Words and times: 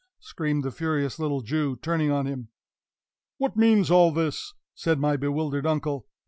screamed 0.19 0.63
the 0.63 0.71
furious 0.71 1.19
little 1.19 1.41
Jew, 1.41 1.75
turning 1.75 2.09
on 2.09 2.25
him. 2.25 2.47
"What 3.37 3.55
means 3.55 3.91
all 3.91 4.11
this?" 4.11 4.55
said 4.73 4.97
my 4.97 5.15
bewildered 5.15 5.67
uncle. 5.67 6.07